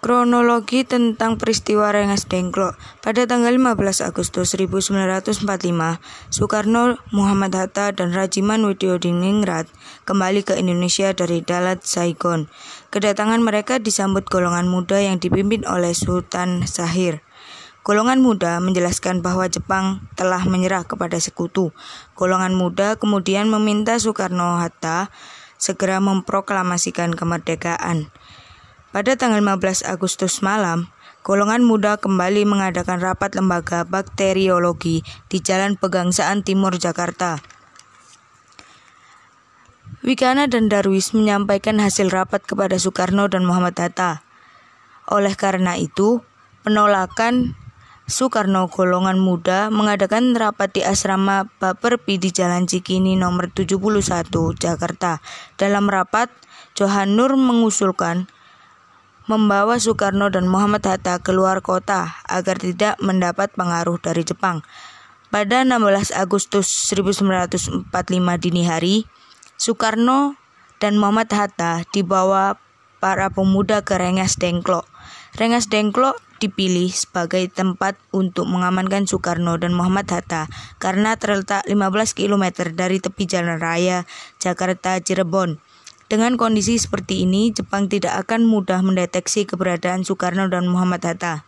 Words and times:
Kronologi 0.00 0.80
tentang 0.88 1.36
peristiwa 1.36 1.92
Rengas 1.92 2.24
Dengklok 2.24 2.72
pada 3.04 3.28
tanggal 3.28 3.52
15 3.52 4.00
Agustus 4.00 4.56
1945, 4.56 5.44
Soekarno, 6.32 6.96
Muhammad 7.12 7.52
Hatta, 7.52 7.92
dan 7.92 8.16
Rajiman 8.16 8.64
Widyodiningrat 8.64 9.68
kembali 10.08 10.40
ke 10.40 10.56
Indonesia 10.56 11.12
dari 11.12 11.44
Dalat 11.44 11.84
Saigon. 11.84 12.48
Kedatangan 12.88 13.44
mereka 13.44 13.76
disambut 13.76 14.24
golongan 14.24 14.72
muda 14.72 14.96
yang 15.04 15.20
dipimpin 15.20 15.68
oleh 15.68 15.92
Sultan 15.92 16.64
Sahir. 16.64 17.20
Golongan 17.84 18.24
muda 18.24 18.56
menjelaskan 18.56 19.20
bahwa 19.20 19.52
Jepang 19.52 20.08
telah 20.16 20.40
menyerah 20.48 20.88
kepada 20.88 21.20
sekutu. 21.20 21.76
Golongan 22.16 22.56
muda 22.56 22.96
kemudian 22.96 23.52
meminta 23.52 24.00
Soekarno-Hatta 24.00 25.12
segera 25.60 26.00
memproklamasikan 26.00 27.12
kemerdekaan. 27.12 28.08
Pada 28.90 29.14
tanggal 29.14 29.38
15 29.38 29.86
Agustus 29.86 30.42
malam, 30.42 30.90
golongan 31.22 31.62
muda 31.62 31.94
kembali 31.94 32.42
mengadakan 32.42 32.98
rapat 32.98 33.38
lembaga 33.38 33.86
bakteriologi 33.86 35.06
di 35.30 35.38
Jalan 35.38 35.78
Pegangsaan 35.78 36.42
Timur 36.42 36.74
Jakarta. 36.74 37.38
Wikana 40.02 40.50
dan 40.50 40.66
Darwis 40.66 41.14
menyampaikan 41.14 41.78
hasil 41.78 42.10
rapat 42.10 42.42
kepada 42.42 42.82
Soekarno 42.82 43.30
dan 43.30 43.46
Muhammad 43.46 43.78
Hatta. 43.78 44.26
Oleh 45.06 45.38
karena 45.38 45.78
itu, 45.78 46.26
penolakan 46.66 47.54
Soekarno 48.10 48.66
golongan 48.66 49.22
muda 49.22 49.70
mengadakan 49.70 50.34
rapat 50.34 50.74
di 50.74 50.82
asrama 50.82 51.46
Baperpi 51.62 52.18
di 52.18 52.34
Jalan 52.34 52.66
Cikini 52.66 53.14
nomor 53.14 53.54
71 53.54 53.70
Jakarta. 54.58 55.22
Dalam 55.54 55.86
rapat, 55.86 56.26
Johanur 56.74 57.38
mengusulkan 57.38 58.26
membawa 59.30 59.78
Soekarno 59.78 60.26
dan 60.26 60.50
Muhammad 60.50 60.82
Hatta 60.82 61.22
keluar 61.22 61.62
kota 61.62 62.18
agar 62.26 62.58
tidak 62.58 62.98
mendapat 62.98 63.54
pengaruh 63.54 64.02
dari 64.02 64.26
Jepang. 64.26 64.66
Pada 65.30 65.62
16 65.62 66.10
Agustus 66.10 66.66
1945 66.90 67.86
dini 68.42 68.66
hari, 68.66 69.06
Soekarno 69.54 70.34
dan 70.82 70.98
Muhammad 70.98 71.30
Hatta 71.30 71.86
dibawa 71.94 72.58
para 72.98 73.30
pemuda 73.30 73.86
ke 73.86 73.94
Rengas 73.94 74.34
Dengklok. 74.34 74.90
Rengas 75.38 75.70
Dengklok 75.70 76.18
dipilih 76.42 76.90
sebagai 76.90 77.46
tempat 77.46 77.94
untuk 78.10 78.50
mengamankan 78.50 79.06
Soekarno 79.06 79.54
dan 79.62 79.70
Muhammad 79.70 80.10
Hatta 80.10 80.50
karena 80.82 81.14
terletak 81.14 81.62
15 81.70 82.18
km 82.18 82.74
dari 82.74 82.98
tepi 82.98 83.30
jalan 83.30 83.62
raya 83.62 84.10
Jakarta 84.42 84.98
Cirebon. 84.98 85.62
Dengan 86.10 86.34
kondisi 86.34 86.74
seperti 86.74 87.22
ini, 87.22 87.54
Jepang 87.54 87.86
tidak 87.86 88.26
akan 88.26 88.42
mudah 88.42 88.82
mendeteksi 88.82 89.46
keberadaan 89.46 90.02
Soekarno 90.02 90.50
dan 90.50 90.66
Muhammad 90.66 91.06
Hatta. 91.06 91.46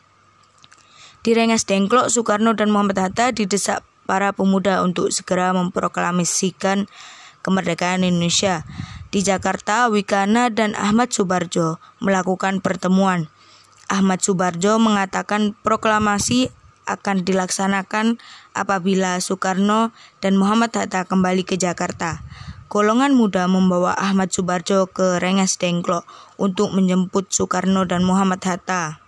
Di 1.26 1.34
Rengas 1.34 1.66
Dengklok, 1.66 2.06
Soekarno 2.06 2.54
dan 2.54 2.70
Muhammad 2.70 3.02
Hatta 3.02 3.34
didesak 3.34 3.82
para 4.06 4.30
pemuda 4.30 4.86
untuk 4.86 5.10
segera 5.10 5.50
memproklamasikan 5.50 6.86
kemerdekaan 7.42 8.06
Indonesia. 8.06 8.62
Di 9.10 9.26
Jakarta, 9.26 9.90
Wikana 9.90 10.46
dan 10.46 10.78
Ahmad 10.78 11.10
Subarjo 11.10 11.82
melakukan 11.98 12.62
pertemuan. 12.62 13.26
Ahmad 13.90 14.22
Subarjo 14.22 14.78
mengatakan 14.78 15.58
proklamasi 15.66 16.54
akan 16.86 17.26
dilaksanakan 17.26 18.22
apabila 18.54 19.18
Soekarno 19.18 19.90
dan 20.22 20.38
Muhammad 20.38 20.70
Hatta 20.70 21.02
kembali 21.02 21.42
ke 21.42 21.58
Jakarta 21.58 22.22
golongan 22.72 23.12
muda 23.12 23.44
membawa 23.52 23.92
Ahmad 23.92 24.32
Subarjo 24.32 24.88
ke 24.88 25.20
Rengas 25.20 25.60
Dengklok 25.60 26.08
untuk 26.40 26.72
menjemput 26.72 27.28
Soekarno 27.28 27.84
dan 27.84 28.00
Muhammad 28.00 28.40
Hatta. 28.48 29.01